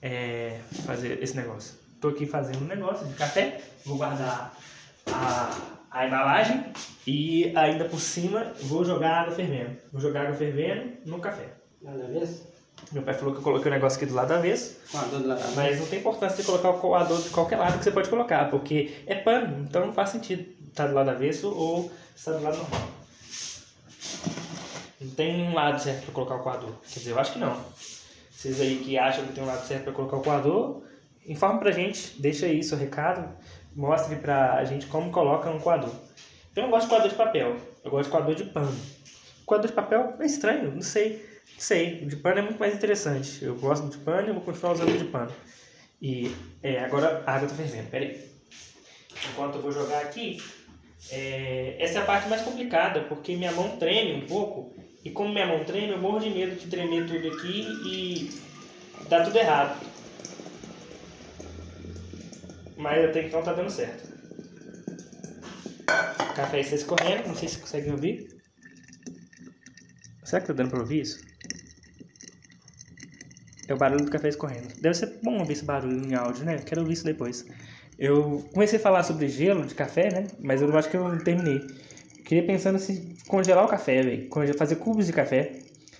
é, 0.00 0.58
fazer 0.84 1.22
esse 1.22 1.36
negócio. 1.36 1.74
Estou 1.94 2.10
aqui 2.10 2.26
fazendo 2.26 2.62
um 2.62 2.66
negócio 2.66 3.06
de 3.06 3.14
café. 3.14 3.60
Vou 3.86 3.96
guardar 3.96 4.56
a, 5.06 5.78
a 5.90 6.06
embalagem 6.06 6.64
e 7.06 7.56
ainda 7.56 7.84
por 7.84 8.00
cima 8.00 8.52
vou 8.62 8.84
jogar 8.84 9.22
água 9.22 9.34
fervendo. 9.34 9.76
Vou 9.92 10.00
jogar 10.00 10.22
água 10.22 10.34
fervendo 10.34 10.94
no 11.06 11.20
café. 11.20 11.54
Nada 11.80 12.06
ver? 12.06 12.28
Meu 12.90 13.02
pai 13.02 13.14
falou 13.14 13.32
que 13.32 13.40
eu 13.40 13.44
coloquei 13.44 13.70
o 13.70 13.74
negócio 13.74 13.96
aqui 13.96 14.06
do 14.06 14.14
lado 14.14 14.32
avesso. 14.32 14.76
Coador 14.90 15.20
do 15.20 15.28
lado. 15.28 15.42
Mas 15.54 15.78
não 15.78 15.86
tem 15.86 16.00
importância 16.00 16.36
de 16.36 16.44
colocar 16.44 16.70
o 16.70 16.78
coador 16.78 17.22
de 17.22 17.30
qualquer 17.30 17.56
lado 17.56 17.78
que 17.78 17.84
você 17.84 17.90
pode 17.90 18.08
colocar, 18.08 18.50
porque 18.50 19.02
é 19.06 19.14
pano, 19.14 19.64
então 19.68 19.86
não 19.86 19.92
faz 19.92 20.10
sentido 20.10 20.44
estar 20.68 20.88
do 20.88 20.94
lado 20.94 21.10
avesso 21.10 21.48
ou 21.54 21.90
estar 22.14 22.32
do 22.32 22.42
lado 22.42 22.58
normal. 22.58 22.88
Não 25.00 25.10
tem 25.10 25.42
um 25.42 25.54
lado 25.54 25.82
certo 25.82 26.04
para 26.04 26.14
colocar 26.14 26.36
o 26.36 26.38
coador. 26.40 26.72
Quer 26.92 26.98
dizer, 26.98 27.10
eu 27.12 27.18
acho 27.18 27.32
que 27.32 27.38
não. 27.38 27.56
Vocês 28.30 28.60
aí 28.60 28.76
que 28.78 28.98
acham 28.98 29.24
que 29.26 29.32
tem 29.32 29.42
um 29.42 29.46
lado 29.46 29.66
certo 29.66 29.84
para 29.84 29.92
colocar 29.92 30.16
o 30.16 30.22
coador, 30.22 30.82
informe 31.26 31.60
pra 31.60 31.70
gente, 31.70 32.20
deixa 32.20 32.46
aí 32.46 32.62
seu 32.62 32.76
recado, 32.76 33.28
mostre 33.74 34.16
pra 34.16 34.64
gente 34.64 34.86
como 34.86 35.10
coloca 35.10 35.50
um 35.50 35.58
coador. 35.58 35.92
Eu 36.54 36.64
não 36.64 36.70
gosto 36.70 36.84
de 36.84 36.90
coador 36.90 37.08
de 37.08 37.14
papel, 37.14 37.56
eu 37.84 37.90
gosto 37.90 38.04
de 38.04 38.10
coador 38.10 38.34
de 38.34 38.44
pano. 38.44 38.76
Coador 39.46 39.66
de 39.66 39.72
papel 39.72 40.14
é 40.18 40.26
estranho, 40.26 40.74
não 40.74 40.82
sei. 40.82 41.31
Sei, 41.58 42.02
o 42.02 42.06
de 42.06 42.16
pano 42.16 42.40
é 42.40 42.42
muito 42.42 42.58
mais 42.58 42.74
interessante. 42.74 43.44
Eu 43.44 43.54
gosto 43.56 43.88
de 43.88 43.98
pano 43.98 44.28
e 44.28 44.32
vou 44.32 44.42
continuar 44.42 44.72
usando 44.72 44.98
de 44.98 45.04
pano. 45.04 45.32
E 46.00 46.34
é, 46.62 46.80
agora 46.80 47.22
a 47.24 47.34
água 47.36 47.46
está 47.46 47.56
fervendo, 47.56 47.88
peraí. 47.88 48.20
Enquanto 49.30 49.54
eu 49.54 49.62
vou 49.62 49.70
jogar 49.70 50.00
aqui, 50.00 50.42
é, 51.10 51.76
essa 51.78 52.00
é 52.00 52.02
a 52.02 52.04
parte 52.04 52.28
mais 52.28 52.42
complicada, 52.42 53.02
porque 53.02 53.36
minha 53.36 53.52
mão 53.52 53.76
treme 53.76 54.22
um 54.22 54.26
pouco. 54.26 54.74
E 55.04 55.10
como 55.10 55.32
minha 55.32 55.46
mão 55.46 55.64
treme, 55.64 55.92
eu 55.92 55.98
morro 55.98 56.18
de 56.18 56.30
medo 56.30 56.56
de 56.56 56.66
tremer 56.66 57.06
tudo 57.06 57.28
aqui 57.28 57.66
e 57.86 58.40
dar 59.08 59.24
tudo 59.24 59.38
errado. 59.38 59.80
Mas 62.76 63.04
até 63.04 63.26
então 63.26 63.42
tá 63.42 63.52
dando 63.52 63.70
certo. 63.70 64.10
O 66.30 66.34
café 66.34 66.60
está 66.60 66.74
escorrendo, 66.74 67.28
não 67.28 67.36
sei 67.36 67.48
se 67.48 67.58
conseguem 67.58 67.92
ouvir. 67.92 68.26
Será 70.24 70.40
que 70.40 70.48
tá 70.48 70.52
dando 70.52 70.70
pra 70.70 70.80
ouvir 70.80 71.02
isso? 71.02 71.31
É 73.72 73.74
o 73.74 73.78
barulho 73.78 74.04
do 74.04 74.10
café 74.10 74.28
escorrendo. 74.28 74.68
Deve 74.82 74.94
ser 74.94 75.18
bom 75.22 75.38
ouvir 75.38 75.54
esse 75.54 75.64
barulho 75.64 76.06
em 76.06 76.14
áudio, 76.14 76.44
né? 76.44 76.58
Quero 76.58 76.82
ouvir 76.82 76.92
isso 76.92 77.06
depois. 77.06 77.46
Eu 77.98 78.44
comecei 78.52 78.78
a 78.78 78.82
falar 78.82 79.02
sobre 79.02 79.28
gelo 79.28 79.64
de 79.64 79.74
café, 79.74 80.12
né? 80.12 80.26
Mas 80.40 80.60
eu 80.60 80.76
acho 80.76 80.90
que 80.90 80.96
eu 80.98 81.08
não 81.08 81.16
terminei. 81.18 81.58
Queria 82.22 82.44
pensando 82.44 82.78
se 82.78 83.16
congelar 83.26 83.64
o 83.64 83.68
café, 83.68 84.02
velho. 84.02 84.28
Fazer 84.58 84.76
cubos 84.76 85.06
de 85.06 85.12
café. 85.14 85.52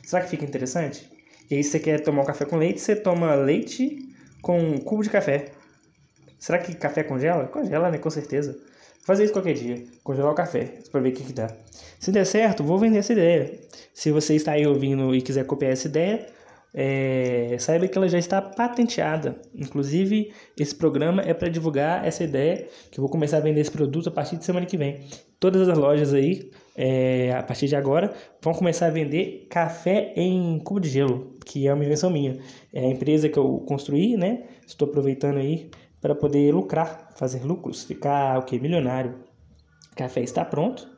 Será 0.04 0.22
que 0.22 0.28
fica 0.28 0.44
interessante? 0.44 1.10
E 1.50 1.54
aí, 1.54 1.64
se 1.64 1.70
você 1.70 1.80
quer 1.80 2.00
tomar 2.00 2.22
um 2.22 2.26
café 2.26 2.44
com 2.44 2.56
leite, 2.56 2.78
você 2.78 2.94
toma 2.94 3.34
leite 3.36 4.06
com 4.42 4.58
um 4.58 4.76
cubo 4.76 5.02
de 5.02 5.08
café. 5.08 5.52
Será 6.38 6.58
que 6.58 6.74
café 6.74 7.02
congela? 7.02 7.46
Congela, 7.46 7.90
né? 7.90 7.96
Com 7.96 8.10
certeza. 8.10 8.52
Vou 8.52 9.06
fazer 9.06 9.24
isso 9.24 9.32
qualquer 9.32 9.54
dia. 9.54 9.82
Congelar 10.04 10.30
o 10.30 10.34
café, 10.34 10.74
para 10.90 11.00
ver 11.00 11.08
o 11.08 11.12
que, 11.12 11.24
que 11.24 11.32
dá. 11.32 11.48
Se 11.98 12.12
der 12.12 12.26
certo, 12.26 12.62
vou 12.62 12.78
vender 12.78 12.98
essa 12.98 13.14
ideia. 13.14 13.58
Se 13.94 14.10
você 14.10 14.34
está 14.34 14.52
aí 14.52 14.66
ouvindo 14.66 15.14
e 15.14 15.22
quiser 15.22 15.46
copiar 15.46 15.72
essa 15.72 15.88
ideia, 15.88 16.26
é, 16.74 17.56
saiba 17.58 17.86
que 17.86 17.98
ela 17.98 18.08
já 18.08 18.18
está 18.18 18.40
patenteada. 18.40 19.40
Inclusive, 19.54 20.32
esse 20.58 20.74
programa 20.74 21.22
é 21.22 21.34
para 21.34 21.48
divulgar 21.48 22.06
essa 22.06 22.24
ideia, 22.24 22.66
que 22.90 22.98
eu 22.98 23.02
vou 23.02 23.10
começar 23.10 23.38
a 23.38 23.40
vender 23.40 23.60
esse 23.60 23.70
produto 23.70 24.08
a 24.08 24.12
partir 24.12 24.36
de 24.36 24.44
semana 24.44 24.64
que 24.64 24.76
vem. 24.76 25.00
Todas 25.38 25.68
as 25.68 25.76
lojas 25.76 26.14
aí, 26.14 26.50
é, 26.76 27.32
a 27.32 27.42
partir 27.42 27.66
de 27.66 27.76
agora, 27.76 28.12
vão 28.40 28.54
começar 28.54 28.86
a 28.86 28.90
vender 28.90 29.46
café 29.50 30.12
em 30.16 30.58
cubo 30.60 30.80
de 30.80 30.88
gelo, 30.88 31.36
que 31.44 31.66
é 31.66 31.74
uma 31.74 31.84
invenção 31.84 32.10
minha. 32.10 32.38
É 32.72 32.80
a 32.80 32.88
empresa 32.88 33.28
que 33.28 33.38
eu 33.38 33.58
construí, 33.66 34.16
né? 34.16 34.44
Estou 34.66 34.88
aproveitando 34.88 35.38
aí 35.38 35.70
para 36.00 36.14
poder 36.14 36.52
lucrar, 36.54 37.10
fazer 37.16 37.44
lucros, 37.44 37.84
ficar 37.84 38.38
o 38.38 38.42
que 38.42 38.58
milionário. 38.58 39.14
O 39.92 39.96
café 39.96 40.22
está 40.22 40.44
pronto, 40.44 40.88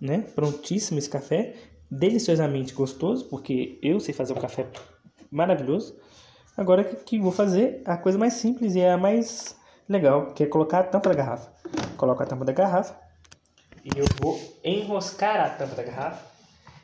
né? 0.00 0.24
Prontíssimo 0.34 0.98
esse 0.98 1.10
café, 1.10 1.54
deliciosamente 1.90 2.72
gostoso, 2.72 3.26
porque 3.28 3.78
eu 3.82 4.00
sei 4.00 4.14
fazer 4.14 4.32
um 4.32 4.36
café 4.36 4.66
maravilhoso. 5.30 5.96
Agora 6.56 6.84
que, 6.84 6.96
que 6.96 7.18
vou 7.18 7.32
fazer 7.32 7.82
a 7.84 7.96
coisa 7.96 8.18
mais 8.18 8.34
simples 8.34 8.74
e 8.74 8.80
é 8.80 8.92
a 8.92 8.98
mais 8.98 9.56
legal, 9.88 10.32
que 10.32 10.42
é 10.42 10.46
colocar 10.46 10.80
a 10.80 10.84
tampa 10.84 11.08
da 11.10 11.14
garrafa. 11.14 11.50
Coloco 11.96 12.22
a 12.22 12.26
tampa 12.26 12.44
da 12.44 12.52
garrafa 12.52 13.08
e 13.84 13.98
eu 13.98 14.06
vou 14.20 14.38
enroscar 14.62 15.40
a 15.40 15.50
tampa 15.50 15.74
da 15.74 15.82
garrafa. 15.82 16.26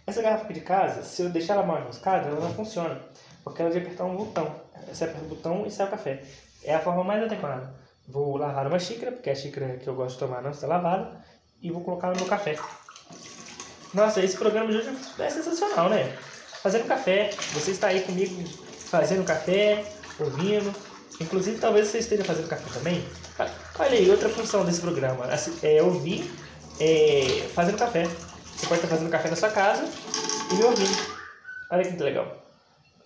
Essa 0.06 0.22
garrafa 0.22 0.44
aqui 0.44 0.54
de 0.54 0.60
casa, 0.60 1.02
se 1.02 1.22
eu 1.22 1.30
deixar 1.30 1.54
ela 1.54 1.62
mal 1.62 1.80
enroscada, 1.80 2.28
ela 2.28 2.40
não 2.40 2.54
funciona, 2.54 3.00
porque 3.42 3.62
ela 3.62 3.70
de 3.70 3.78
apertar 3.78 4.04
um 4.04 4.16
botão. 4.16 4.54
Você 4.88 5.04
aperta 5.04 5.24
o 5.24 5.28
botão 5.28 5.66
e 5.66 5.70
sai 5.70 5.86
o 5.86 5.90
café. 5.90 6.22
É 6.62 6.74
a 6.74 6.80
forma 6.80 7.02
mais 7.04 7.22
adequada. 7.22 7.74
Vou 8.06 8.36
lavar 8.36 8.66
uma 8.66 8.78
xícara, 8.78 9.12
porque 9.12 9.30
a 9.30 9.34
xícara 9.34 9.76
que 9.76 9.88
eu 9.88 9.94
gosto 9.94 10.14
de 10.14 10.20
tomar 10.20 10.42
não 10.42 10.50
está 10.50 10.66
lavada, 10.66 11.24
e 11.60 11.70
vou 11.70 11.82
colocar 11.82 12.08
no 12.08 12.16
meu 12.16 12.26
café. 12.26 12.56
Nossa, 13.94 14.20
esse 14.20 14.36
programa 14.36 14.70
de 14.70 14.78
hoje 14.78 14.90
é 15.18 15.30
sensacional, 15.30 15.88
né? 15.88 16.14
Fazendo 16.64 16.88
café, 16.88 17.28
você 17.52 17.72
está 17.72 17.88
aí 17.88 18.00
comigo 18.00 18.42
fazendo 18.88 19.22
café, 19.22 19.84
ouvindo. 20.18 20.74
Inclusive, 21.20 21.58
talvez 21.58 21.88
você 21.88 21.98
esteja 21.98 22.24
fazendo 22.24 22.48
café 22.48 22.64
também. 22.72 23.06
Olha 23.78 23.90
aí, 23.90 24.10
outra 24.10 24.30
função 24.30 24.64
desse 24.64 24.80
programa 24.80 25.28
é 25.62 25.82
ouvir 25.82 26.24
é, 26.80 27.46
fazendo 27.54 27.76
café. 27.76 28.04
Você 28.04 28.66
pode 28.66 28.80
estar 28.80 28.88
fazendo 28.88 29.10
café 29.10 29.28
na 29.28 29.36
sua 29.36 29.50
casa 29.50 29.84
e 30.50 30.54
me 30.54 30.64
ouvindo. 30.64 30.96
Olha 31.70 31.84
que 31.84 32.02
legal. 32.02 32.42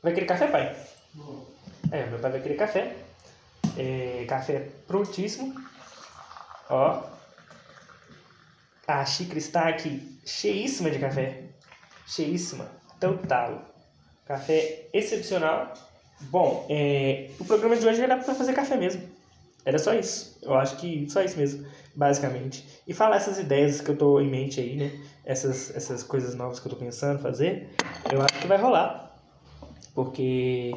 Vai 0.04 0.14
querer 0.14 0.26
café, 0.26 0.46
pai? 0.46 0.76
É, 1.90 2.06
meu 2.06 2.20
pai 2.20 2.30
vai 2.30 2.40
querer 2.40 2.54
café. 2.54 2.94
É, 3.76 4.24
café 4.28 4.68
prontíssimo. 4.86 5.52
Ó. 6.70 7.02
A 8.86 9.04
xícara 9.04 9.38
está 9.38 9.68
aqui 9.68 10.20
cheíssima 10.24 10.92
de 10.92 11.00
café. 11.00 11.42
Cheíssima. 12.06 12.77
Total. 13.00 13.62
Café 14.26 14.88
excepcional. 14.92 15.72
Bom, 16.30 16.66
é, 16.68 17.30
o 17.38 17.44
programa 17.44 17.76
de 17.76 17.86
hoje 17.86 18.02
era 18.02 18.16
para 18.16 18.34
fazer 18.34 18.52
café 18.52 18.76
mesmo. 18.76 19.02
Era 19.64 19.78
só 19.78 19.94
isso. 19.94 20.38
Eu 20.42 20.54
acho 20.54 20.76
que 20.76 21.08
só 21.10 21.22
isso 21.22 21.36
mesmo, 21.36 21.66
basicamente. 21.94 22.64
E 22.86 22.94
falar 22.94 23.16
essas 23.16 23.38
ideias 23.38 23.80
que 23.80 23.90
eu 23.90 23.96
tô 23.96 24.20
em 24.20 24.28
mente 24.28 24.60
aí, 24.60 24.76
né? 24.76 24.90
Essas, 25.24 25.74
essas 25.74 26.02
coisas 26.02 26.34
novas 26.34 26.58
que 26.58 26.66
eu 26.66 26.70
tô 26.70 26.76
pensando 26.76 27.20
fazer, 27.20 27.68
eu 28.10 28.20
acho 28.22 28.40
que 28.40 28.46
vai 28.46 28.58
rolar. 28.58 29.14
Porque 29.94 30.72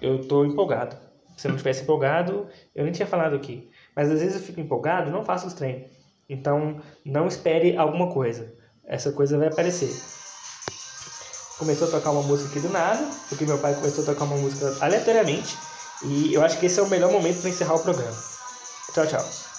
eu 0.00 0.26
tô 0.26 0.44
empolgado. 0.44 0.96
Se 1.36 1.46
eu 1.46 1.50
não 1.50 1.58
tivesse 1.58 1.82
empolgado, 1.82 2.46
eu 2.74 2.84
nem 2.84 2.92
tinha 2.92 3.06
falado 3.06 3.34
aqui. 3.34 3.70
Mas 3.94 4.10
às 4.10 4.20
vezes 4.20 4.36
eu 4.36 4.42
fico 4.42 4.60
empolgado, 4.60 5.10
não 5.10 5.24
faço 5.24 5.46
os 5.46 5.54
treinos. 5.54 5.90
Então, 6.28 6.80
não 7.04 7.26
espere 7.26 7.76
alguma 7.76 8.12
coisa. 8.12 8.54
Essa 8.84 9.12
coisa 9.12 9.38
vai 9.38 9.48
aparecer. 9.48 9.90
Começou 11.62 11.86
a 11.86 11.90
tocar 11.92 12.10
uma 12.10 12.22
música 12.22 12.48
aqui 12.48 12.58
do 12.58 12.70
nada, 12.70 13.08
porque 13.28 13.46
meu 13.46 13.56
pai 13.56 13.72
começou 13.72 14.02
a 14.02 14.06
tocar 14.08 14.24
uma 14.24 14.36
música 14.36 14.76
aleatoriamente. 14.80 15.56
E 16.02 16.34
eu 16.34 16.42
acho 16.42 16.58
que 16.58 16.66
esse 16.66 16.80
é 16.80 16.82
o 16.82 16.88
melhor 16.88 17.12
momento 17.12 17.40
para 17.40 17.50
encerrar 17.50 17.76
o 17.76 17.78
programa. 17.78 18.16
Tchau, 18.92 19.06
tchau. 19.06 19.51